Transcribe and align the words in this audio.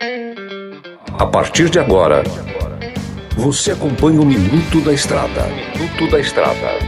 A 0.00 1.26
partir 1.26 1.68
de 1.68 1.80
agora, 1.80 2.22
você 3.36 3.72
acompanha 3.72 4.20
o 4.20 4.24
Minuto 4.24 4.80
da 4.80 4.92
Estrada. 4.92 5.48
Minuto 5.74 6.08
da 6.08 6.20
Estrada. 6.20 6.78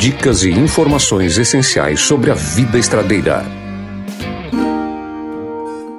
Dicas 0.00 0.42
e 0.42 0.50
informações 0.50 1.36
essenciais 1.36 2.00
sobre 2.00 2.30
a 2.30 2.34
vida 2.34 2.78
estradeira. 2.78 3.44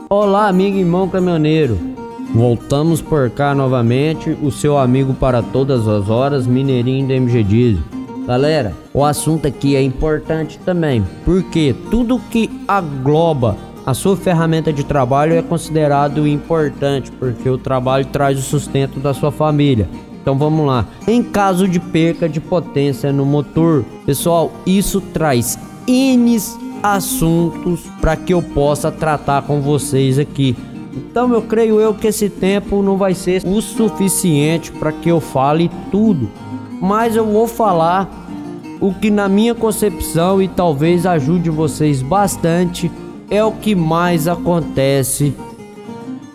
Olá, 0.10 0.48
amigo 0.48 0.78
e 0.78 0.80
irmão 0.80 1.08
caminhoneiro. 1.08 1.78
Voltamos 2.34 3.04
por 3.04 3.30
cá 3.30 3.54
novamente, 3.54 4.36
o 4.42 4.50
seu 4.50 4.80
amigo 4.80 5.14
para 5.14 5.44
todas 5.44 5.88
as 5.88 6.10
horas, 6.10 6.48
Mineirinho 6.48 7.08
da 7.08 7.14
MG 7.14 7.44
Diesel. 7.44 7.84
Galera, 8.26 8.74
o 8.92 9.06
assunto 9.06 9.48
aqui 9.48 9.76
é 9.76 9.82
importante 9.84 10.58
também, 10.66 11.06
porque 11.24 11.76
tudo 11.92 12.20
que 12.32 12.50
agloba 12.68 13.69
a 13.86 13.94
sua 13.94 14.16
ferramenta 14.16 14.72
de 14.72 14.84
trabalho 14.84 15.34
é 15.34 15.42
considerado 15.42 16.28
importante, 16.28 17.12
porque 17.12 17.50
o 17.50 17.58
trabalho 17.58 18.06
traz 18.06 18.38
o 18.38 18.42
sustento 18.42 19.00
da 19.00 19.14
sua 19.14 19.32
família. 19.32 19.88
Então 20.22 20.38
vamos 20.38 20.66
lá. 20.66 20.86
Em 21.08 21.24
caso 21.24 21.68
de 21.68 21.80
perca 21.80 22.30
de 22.30 22.40
potência 22.40 23.12
no 23.12 23.26
motor, 23.26 23.84
pessoal, 24.06 24.52
isso 24.66 25.02
traz 25.02 25.58
N 25.88 26.38
assuntos 26.84 27.82
para 28.00 28.16
que 28.16 28.34
eu 28.34 28.42
possa 28.42 28.92
tratar 28.92 29.42
com 29.44 29.62
vocês 29.62 30.20
aqui. 30.20 30.56
Então 30.94 31.34
eu 31.34 31.42
creio 31.42 31.80
eu 31.80 31.94
que 31.94 32.08
esse 32.08 32.30
tempo 32.30 32.82
não 32.82 32.98
vai 32.98 33.14
ser 33.14 33.42
o 33.46 33.62
suficiente 33.62 34.72
para 34.72 34.92
que 34.92 35.10
eu 35.10 35.20
fale 35.20 35.70
tudo, 35.92 36.30
mas 36.82 37.16
eu 37.16 37.26
vou 37.26 37.48
falar 37.48 38.10
o 38.80 38.94
que 38.94 39.10
na 39.10 39.28
minha 39.28 39.54
concepção 39.54 40.42
e 40.42 40.48
talvez 40.48 41.06
ajude 41.06 41.50
vocês 41.50 42.02
bastante 42.02 42.92
é 43.30 43.44
o 43.44 43.52
que 43.52 43.76
mais 43.76 44.28
acontece 44.28 45.34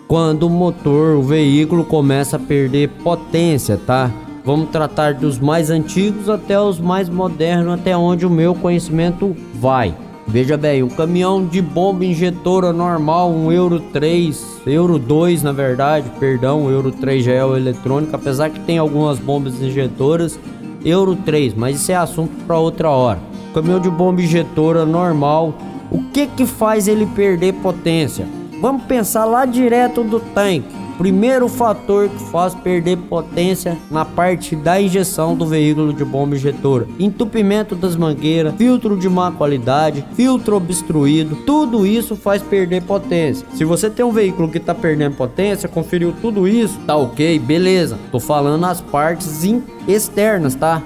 quando 0.07 0.43
o 0.43 0.49
motor, 0.49 1.17
o 1.17 1.23
veículo 1.23 1.83
começa 1.83 2.37
a 2.37 2.39
perder 2.39 2.89
potência, 3.03 3.79
tá? 3.85 4.11
Vamos 4.45 4.69
tratar 4.69 5.15
dos 5.15 5.39
mais 5.39 5.71
antigos 5.71 6.29
até 6.29 6.59
os 6.59 6.79
mais 6.79 7.09
modernos, 7.09 7.73
até 7.73 7.97
onde 7.97 8.25
o 8.25 8.29
meu 8.29 8.53
conhecimento 8.53 9.35
vai. 9.55 9.95
Veja 10.27 10.55
bem, 10.57 10.83
um 10.83 10.89
caminhão 10.89 11.45
de 11.45 11.61
bomba 11.61 12.05
injetora 12.05 12.71
normal, 12.71 13.31
um 13.31 13.51
Euro 13.51 13.79
3, 13.79 14.61
Euro 14.65 14.97
2 14.99 15.43
na 15.43 15.51
verdade, 15.51 16.09
perdão, 16.19 16.69
Euro 16.69 16.91
3 16.91 17.25
já 17.25 17.31
é 17.31 17.43
o 17.43 17.57
eletrônico, 17.57 18.15
apesar 18.15 18.49
que 18.49 18.59
tem 18.59 18.77
algumas 18.77 19.19
bombas 19.19 19.61
injetoras, 19.61 20.39
Euro 20.83 21.15
3, 21.15 21.55
mas 21.55 21.77
isso 21.77 21.91
é 21.91 21.95
assunto 21.95 22.31
para 22.45 22.57
outra 22.57 22.89
hora. 22.89 23.19
Caminhão 23.53 23.79
de 23.79 23.89
bomba 23.89 24.21
injetora 24.21 24.85
normal, 24.85 25.53
o 25.91 26.03
que 26.11 26.27
que 26.27 26.45
faz 26.45 26.87
ele 26.87 27.05
perder 27.05 27.53
potência? 27.53 28.27
Vamos 28.61 28.83
pensar 28.83 29.25
lá 29.25 29.45
direto 29.45 30.03
do 30.03 30.19
tanque. 30.19 30.85
Primeiro 30.97 31.49
fator 31.49 32.07
que 32.07 32.23
faz 32.31 32.55
perder 32.55 32.97
potência 32.97 33.77
na 33.91 34.05
parte 34.05 34.55
da 34.55 34.79
injeção 34.79 35.35
do 35.35 35.45
veículo 35.45 35.93
de 35.93 36.05
bomba 36.05 36.35
injetora: 36.35 36.87
entupimento 36.97 37.75
das 37.75 37.97
mangueiras, 37.97 38.55
filtro 38.55 38.97
de 38.97 39.09
má 39.09 39.29
qualidade, 39.29 40.05
filtro 40.13 40.55
obstruído, 40.55 41.35
tudo 41.45 41.85
isso 41.85 42.15
faz 42.15 42.41
perder 42.41 42.83
potência. 42.83 43.45
Se 43.53 43.65
você 43.65 43.89
tem 43.89 44.05
um 44.05 44.11
veículo 44.11 44.49
que 44.49 44.57
está 44.57 44.73
perdendo 44.73 45.17
potência, 45.17 45.67
conferiu 45.67 46.13
tudo 46.21 46.47
isso, 46.47 46.79
tá 46.87 46.95
ok, 46.95 47.39
beleza. 47.39 47.99
Tô 48.09 48.19
falando 48.19 48.65
as 48.65 48.79
partes 48.79 49.43
externas, 49.85 50.55
tá? 50.55 50.81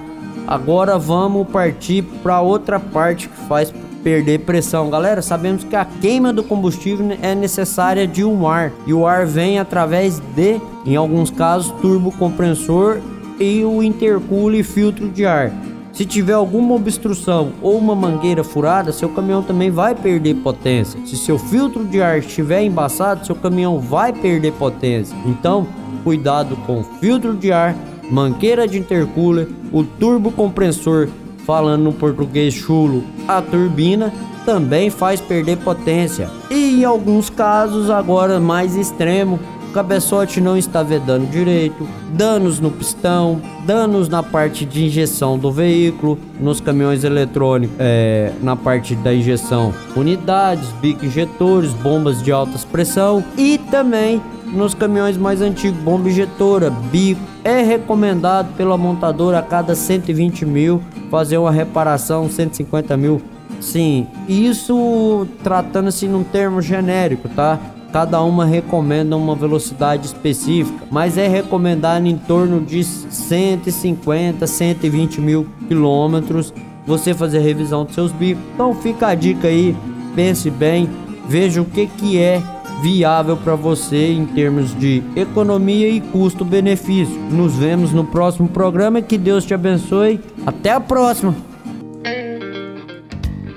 Agora 0.47 0.97
vamos 0.97 1.47
partir 1.47 2.01
para 2.23 2.41
outra 2.41 2.79
parte 2.79 3.29
que 3.29 3.37
faz 3.47 3.71
perder 4.03 4.39
pressão. 4.39 4.89
Galera, 4.89 5.21
sabemos 5.21 5.63
que 5.63 5.75
a 5.75 5.85
queima 5.85 6.33
do 6.33 6.43
combustível 6.43 7.05
é 7.21 7.35
necessária 7.35 8.07
de 8.07 8.23
um 8.23 8.47
ar 8.47 8.71
e 8.85 8.93
o 8.93 9.05
ar 9.05 9.25
vem 9.25 9.59
através 9.59 10.19
de, 10.35 10.59
em 10.85 10.95
alguns 10.95 11.29
casos, 11.29 11.71
turbo 11.81 12.11
compressor 12.11 12.99
e 13.39 13.63
o 13.63 13.81
intercooler 13.81 14.63
filtro 14.63 15.09
de 15.09 15.25
ar. 15.25 15.51
Se 15.93 16.05
tiver 16.05 16.33
alguma 16.33 16.75
obstrução 16.75 17.51
ou 17.61 17.77
uma 17.77 17.93
mangueira 17.93 18.43
furada, 18.43 18.91
seu 18.91 19.09
caminhão 19.09 19.43
também 19.43 19.69
vai 19.69 19.93
perder 19.93 20.35
potência. 20.35 20.99
Se 21.05 21.17
seu 21.17 21.37
filtro 21.37 21.83
de 21.83 22.01
ar 22.01 22.19
estiver 22.19 22.63
embaçado, 22.63 23.25
seu 23.25 23.35
caminhão 23.35 23.79
vai 23.79 24.13
perder 24.13 24.53
potência. 24.53 25.17
Então, 25.25 25.67
cuidado 26.03 26.55
com 26.65 26.79
o 26.79 26.83
filtro 26.83 27.35
de 27.35 27.51
ar, 27.51 27.75
mangueira 28.09 28.67
de 28.67 28.79
intercooler, 28.79 29.47
o 29.71 29.83
turbo 29.83 30.31
compressor 30.31 31.09
falando 31.49 31.81
no 31.81 31.91
português 31.91 32.53
chulo, 32.53 33.03
a 33.27 33.41
turbina 33.41 34.13
também 34.45 34.91
faz 34.91 35.19
perder 35.19 35.57
potência. 35.57 36.29
E 36.47 36.79
em 36.79 36.85
alguns 36.85 37.27
casos, 37.27 37.89
agora 37.89 38.39
mais 38.39 38.75
extremo, 38.75 39.39
o 39.67 39.71
cabeçote 39.71 40.39
não 40.39 40.55
está 40.55 40.83
vedando 40.83 41.27
direito, 41.27 41.89
danos 42.13 42.59
no 42.59 42.69
pistão, 42.69 43.41
danos 43.65 44.07
na 44.07 44.21
parte 44.21 44.63
de 44.63 44.85
injeção 44.85 45.39
do 45.39 45.51
veículo, 45.51 46.19
nos 46.39 46.61
caminhões 46.61 47.03
eletrônicos, 47.03 47.75
é, 47.79 48.31
na 48.43 48.55
parte 48.55 48.93
da 48.93 49.11
injeção, 49.11 49.73
unidades, 49.95 50.69
bico 50.79 51.03
injetores, 51.03 51.73
bombas 51.73 52.21
de 52.21 52.31
alta 52.31 52.59
pressão 52.71 53.23
e 53.35 53.57
também 53.71 54.21
nos 54.51 54.73
caminhões 54.73 55.17
mais 55.17 55.41
antigos, 55.41 55.79
bomba 55.81 56.09
injetora, 56.09 56.69
bico. 56.69 57.21
É 57.43 57.61
recomendado 57.61 58.55
pela 58.55 58.77
montadora 58.77 59.39
a 59.39 59.41
cada 59.41 59.75
120 59.75 60.45
mil 60.45 60.81
fazer 61.09 61.37
uma 61.37 61.51
reparação 61.51 62.29
150 62.29 62.95
mil. 62.97 63.21
Sim, 63.59 64.07
isso 64.27 65.27
tratando-se 65.43 66.07
num 66.07 66.23
termo 66.23 66.61
genérico, 66.61 67.27
tá? 67.29 67.59
Cada 67.91 68.21
uma 68.21 68.45
recomenda 68.45 69.17
uma 69.17 69.35
velocidade 69.35 70.05
específica, 70.05 70.85
mas 70.91 71.17
é 71.17 71.27
recomendado 71.27 72.05
em 72.05 72.15
torno 72.15 72.61
de 72.61 72.83
150, 72.83 74.45
120 74.45 75.19
mil 75.19 75.47
quilômetros 75.67 76.53
você 76.85 77.13
fazer 77.13 77.39
revisão 77.39 77.85
dos 77.85 77.95
seus 77.95 78.11
bicos. 78.11 78.43
Então 78.53 78.73
fica 78.75 79.07
a 79.07 79.15
dica 79.15 79.47
aí, 79.47 79.75
pense 80.15 80.49
bem, 80.49 80.89
veja 81.27 81.61
o 81.61 81.65
que 81.65 81.87
que 81.87 82.19
é 82.19 82.41
viável 82.81 83.37
para 83.37 83.55
você 83.55 84.11
em 84.11 84.25
termos 84.25 84.77
de 84.77 85.03
economia 85.15 85.89
e 85.89 85.99
custo-benefício. 86.01 87.15
Nos 87.31 87.55
vemos 87.55 87.91
no 87.91 88.03
próximo 88.03 88.47
programa. 88.47 89.01
Que 89.01 89.17
Deus 89.17 89.45
te 89.45 89.53
abençoe. 89.53 90.19
Até 90.45 90.71
a 90.71 90.79
próxima. 90.79 91.35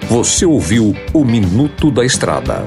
Você 0.09 0.45
ouviu 0.45 0.95
o 1.15 1.25
Minuto 1.25 1.91
da 1.91 2.05
Estrada. 2.05 2.67